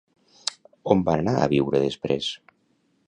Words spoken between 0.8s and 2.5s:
On van anar a viure després?